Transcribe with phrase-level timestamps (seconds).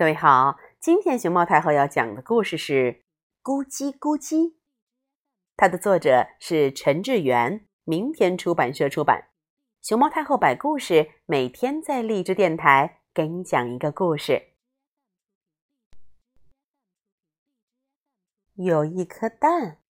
[0.00, 2.72] 各位好，今天熊猫太后要讲的故事是
[3.42, 4.34] 《咕叽咕叽》，
[5.58, 9.28] 它的作者是陈志远，明天出版社出版。
[9.82, 14.54] 熊猫太后摆故事，每天在励志电台给你讲一个故事。
[18.54, 19.82] 有一颗蛋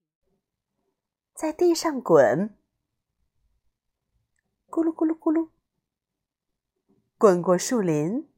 [1.35, 2.59] 在地上滚，
[4.69, 5.51] 咕噜咕噜咕噜，
[7.17, 8.29] 滚过树林。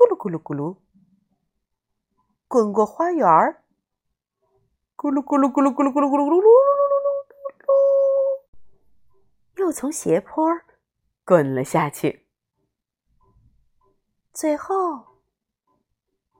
[0.00, 0.78] 咕噜咕噜咕噜，
[2.48, 3.64] 滚过花园儿。
[4.96, 10.42] 咕噜咕噜咕噜咕噜咕噜咕噜咕噜噜噜噜噜噜，又从斜坡
[11.26, 12.26] 滚了下去，
[14.32, 15.20] 最后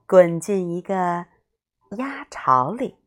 [0.07, 1.27] 滚进一个
[1.97, 2.97] 鸭巢里。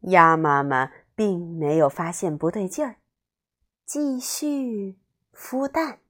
[0.00, 2.96] 鸭妈妈并没有发现不对劲儿，
[3.86, 4.98] 继续
[5.32, 6.00] 孵蛋。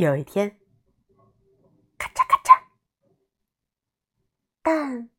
[0.00, 0.56] 有一天，
[1.98, 2.58] 咔嚓咔嚓，
[4.62, 5.10] 蛋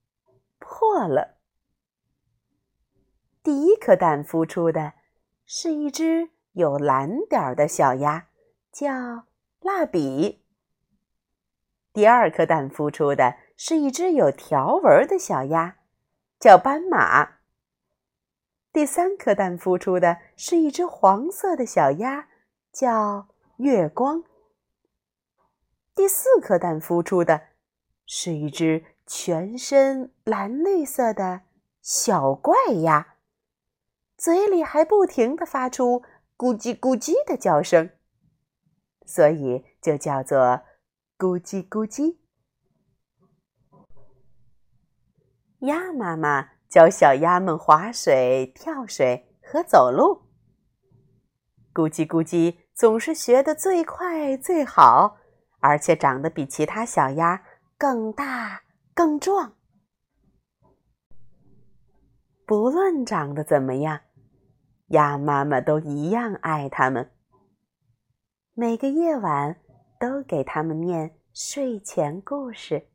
[0.58, 1.38] 破了。
[3.44, 4.94] 第一颗蛋孵出的
[5.46, 8.30] 是一只有蓝点儿的小鸭，
[8.72, 9.28] 叫
[9.60, 10.44] 蜡笔。
[11.94, 15.78] 第二颗蛋孵出的是一只有条纹的小鸭，
[16.40, 17.34] 叫斑马。
[18.74, 22.30] 第三颗蛋孵出的是一只黄色的小鸭，
[22.72, 24.24] 叫月光。
[26.02, 27.50] 第四颗蛋孵出的
[28.08, 31.42] 是一只全身蓝绿色的
[31.80, 33.18] 小怪鸭，
[34.18, 36.02] 嘴里还不停的发出
[36.36, 37.92] 咕叽咕叽的叫声，
[39.06, 40.62] 所以就叫做
[41.20, 42.18] 咕叽咕叽。
[45.60, 50.24] 鸭妈妈教小鸭们划水、跳水和走路，
[51.72, 55.20] 咕叽咕叽总是学得最快最好。
[55.62, 57.44] 而且长得比其他小鸭
[57.78, 59.54] 更大更壮。
[62.46, 64.02] 不论长得怎么样，
[64.88, 67.10] 鸭妈妈都一样爱它们。
[68.54, 69.62] 每个夜晚
[69.98, 72.90] 都给它们念睡前故事。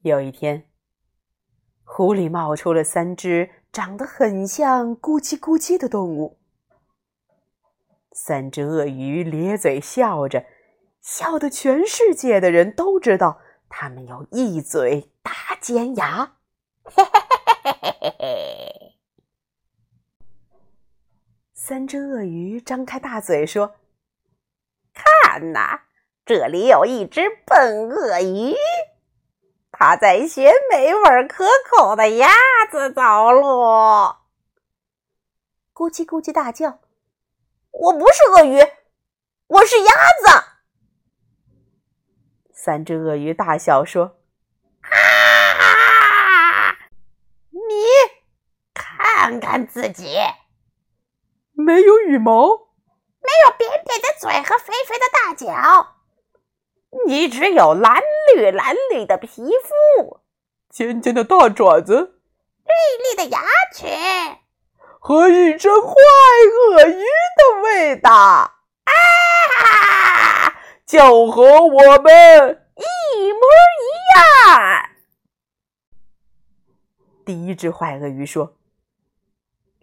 [0.00, 0.68] 有一天，
[1.84, 6.40] 湖里冒出了三只长得很像咕叽咕叽的动物。
[8.18, 10.46] 三只鳄鱼咧嘴笑着，
[11.02, 16.38] 笑得全世界的人都知道，它们有一嘴大尖牙。
[16.82, 18.98] 嘿嘿嘿嘿嘿嘿嘿！
[21.52, 23.74] 三只鳄鱼张开大嘴说
[24.94, 25.82] ：“看呐，
[26.24, 28.54] 这里有一只笨鳄鱼，
[29.70, 32.28] 它在学美味可口的鸭
[32.70, 33.42] 子走路。”
[35.76, 36.78] 咕叽咕叽大叫。
[37.78, 38.58] 我不是鳄鱼，
[39.48, 40.44] 我是鸭子。
[42.54, 44.16] 三只鳄鱼大笑说
[44.80, 46.72] ：“啊！
[47.50, 47.60] 你
[48.72, 50.16] 看看自己，
[51.52, 52.48] 没有羽毛，
[53.20, 55.96] 没有扁扁的嘴和肥肥的大脚，
[57.06, 58.02] 你只有蓝
[58.34, 60.22] 绿蓝绿的皮肤，
[60.70, 62.22] 尖尖的大爪子，
[62.64, 63.42] 锐利的牙
[63.74, 63.84] 齿。”
[65.06, 65.94] 和一只坏
[66.74, 68.50] 鳄鱼的味道，啊，
[70.84, 72.82] 就和我们一
[73.32, 73.38] 模
[73.78, 74.90] 一样。
[77.24, 78.56] 第一只坏鳄鱼说：“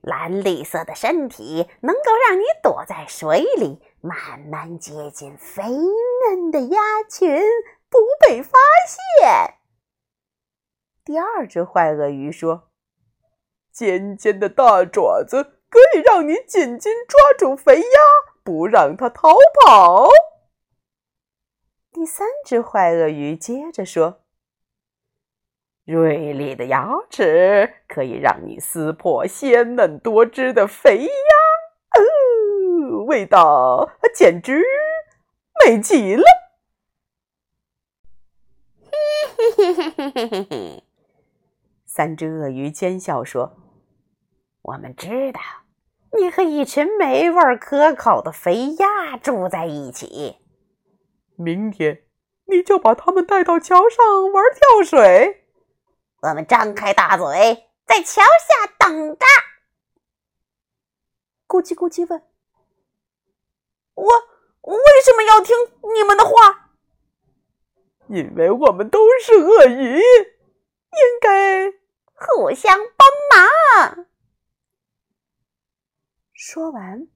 [0.04, 7.42] 蓝绿色的身体能够让你躲在水里，慢慢接近肥嫩的鸭群，
[7.90, 7.98] 不
[8.28, 8.60] 被发
[9.22, 9.54] 现。”
[11.06, 12.73] 第二只坏鳄鱼说。
[13.74, 17.84] 尖尖的大爪子可以让你紧紧抓住肥鸭，
[18.44, 19.32] 不让它逃
[19.66, 20.10] 跑。
[21.92, 24.22] 第三只坏鳄鱼接着说
[25.86, 31.10] ：“锐利的牙齿可以让你撕破鲜嫩多汁的肥鸭，
[32.00, 34.64] 哦，味道简直
[35.66, 36.24] 美极了。”
[38.92, 40.84] 嘿嘿嘿嘿嘿嘿嘿！
[41.88, 43.58] 三只鳄鱼奸笑说。
[44.64, 45.42] 我们知道，
[46.18, 50.38] 你和一群美味可口的肥鸭住在一起。
[51.36, 52.04] 明天，
[52.46, 55.46] 你就把它们带到桥上玩跳水。
[56.22, 59.26] 我们张开大嘴，在桥下等着。
[61.46, 62.24] 咕叽咕叽问
[63.96, 65.54] ：“我为什么要听
[65.94, 66.72] 你们的话？”
[68.08, 71.70] 因为我们都是鳄鱼，应该
[72.14, 74.08] 互相帮忙。
[76.46, 77.08] 说完，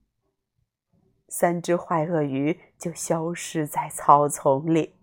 [1.27, 4.95] 三只坏鳄鱼就消失在草丛里。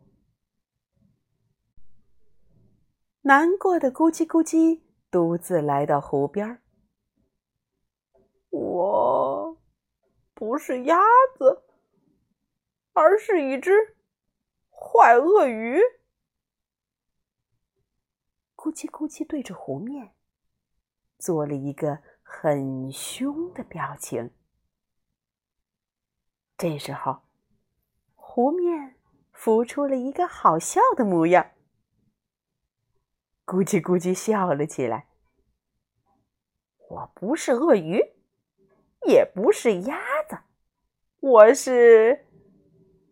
[3.21, 4.81] 难过的咕叽咕叽
[5.11, 6.63] 独自来到湖边儿。
[8.49, 9.59] 我
[10.33, 10.99] 不是鸭
[11.37, 11.63] 子，
[12.95, 13.95] 而是一只
[14.71, 15.79] 坏鳄鱼。
[18.57, 20.15] 咕叽咕叽对着湖面
[21.19, 22.03] 做了一个
[22.45, 24.31] 很凶的表情。
[26.59, 27.23] 这时候，
[28.15, 28.97] 湖面
[29.33, 31.53] 浮出了一个好笑的模样。
[33.47, 35.07] 咕叽咕叽笑了起来。
[36.91, 38.13] 我不是鳄鱼，
[39.07, 39.99] 也不是鸭
[40.29, 40.37] 子，
[41.21, 42.27] 我是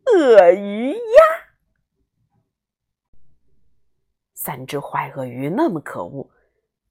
[0.04, 1.22] 鳄鱼鸭。
[4.34, 6.30] 三只坏鳄鱼那么可恶，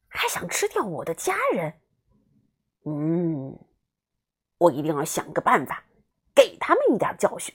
[0.07, 1.80] 还想吃掉我的家人。
[2.83, 3.59] 嗯，
[4.57, 5.83] 我一定要想个办法，
[6.33, 7.53] 给他们一点教训。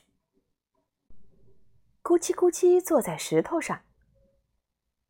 [2.03, 3.81] 咕叽咕叽坐在石头上。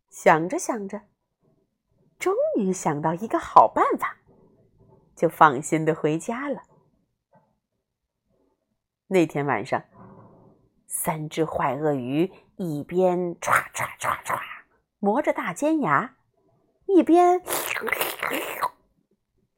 [0.08, 1.02] 想着想着，
[2.18, 4.16] 终于想到一个好办法，
[5.14, 6.62] 就放心的回家了。
[9.08, 9.84] 那天晚上，
[10.86, 14.40] 三只坏鳄鱼一边歘歘歘歘
[14.98, 16.16] 磨着大尖牙，
[16.86, 17.42] 一边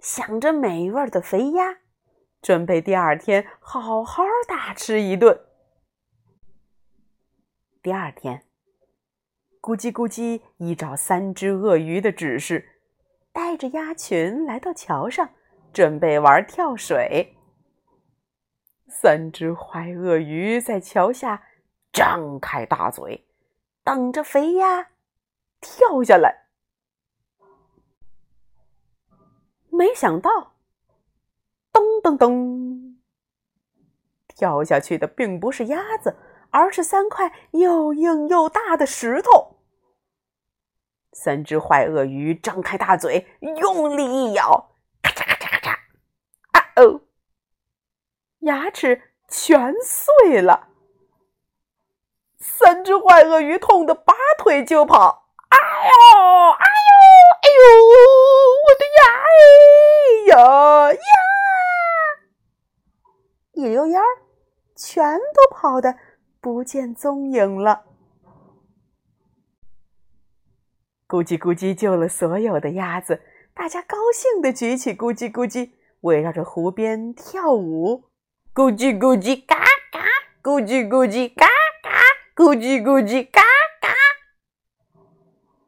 [0.01, 1.79] 想着美味的肥鸭，
[2.41, 5.41] 准备第二天好好大吃一顿。
[7.83, 8.45] 第二天。
[9.61, 12.81] 咕叽咕叽，依照三只鳄鱼的指示，
[13.33, 15.29] 带着鸭群来到桥上，
[15.73, 17.37] 准备玩跳水。
[18.89, 21.43] 三只坏鳄鱼在桥下
[21.93, 23.27] 张开大嘴，
[23.85, 24.91] 等着肥鸭
[25.61, 26.48] 跳下来。
[29.79, 30.55] 没想到，
[31.73, 32.97] 噔噔噔，
[34.27, 36.17] 跳下去的并不是鸭子，
[36.51, 39.61] 而是三块又硬又大的石头。
[41.13, 45.77] 三只坏鳄鱼张开大嘴，用力一咬，咔嚓咔嚓咔嚓，
[46.51, 47.03] 啊哦！
[48.41, 50.71] 牙齿全碎了。
[52.41, 55.31] 三只坏鳄鱼痛得拔腿就跑。
[55.51, 55.93] 哎呦，
[56.51, 56.91] 哎呦，
[57.43, 57.81] 哎呦，
[58.65, 59.39] 我的牙哎
[60.29, 60.99] 呀呀！
[63.53, 64.05] 一溜烟儿，
[64.77, 65.97] 全都跑得
[66.41, 67.85] 不见踪影了。
[71.09, 73.23] 咕叽咕叽救了所有的鸭子，
[73.55, 75.71] 大家高兴地举起咕叽咕叽，
[76.01, 78.05] 围绕着湖边跳舞。
[78.55, 79.57] 咕叽咕叽嘎
[79.91, 80.05] 嘎，
[80.43, 81.47] 咕叽咕叽嘎
[81.83, 81.91] 嘎，
[82.37, 83.41] 咕叽咕叽嘎
[83.81, 83.95] 嘎。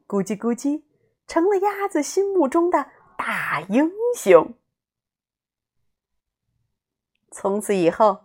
[0.07, 0.83] 咕叽咕叽
[1.25, 2.85] 成了鸭子心目中的
[3.23, 4.55] 大英雄。
[7.29, 8.21] 从此以后，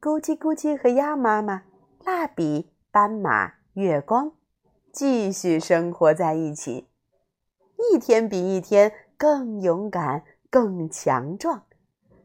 [0.00, 1.64] 咕叽咕叽和鸭妈妈、
[2.04, 4.32] 蜡笔、斑马、月光。
[4.92, 6.86] 继续生活在一起，
[7.90, 11.66] 一天比一天更勇敢、更强壮，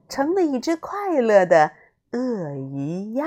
[0.08, 1.72] 成了一只快乐的
[2.12, 3.26] 鳄鱼鸭。